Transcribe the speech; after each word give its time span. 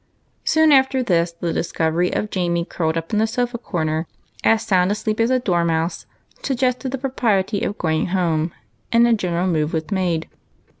Soon 0.43 0.71
after 0.71 1.03
this, 1.03 1.31
the 1.31 1.53
discovery 1.53 2.11
of 2.11 2.31
Jamie 2.31 2.65
curled 2.65 2.97
up 2.97 3.13
in 3.13 3.19
the 3.19 3.27
sofa 3.27 3.59
corner, 3.59 4.07
as 4.43 4.63
sound 4.65 4.91
asleep 4.91 5.19
as 5.19 5.29
a 5.29 5.37
dormouse, 5.37 6.07
suggested 6.41 6.91
the 6.91 6.97
propriety 6.97 7.61
of 7.61 7.77
going 7.77 8.07
home, 8.07 8.51
and 8.91 9.07
a 9.07 9.13
general 9.13 9.45
move 9.45 9.73
was 9.73 9.91
made. 9.91 10.27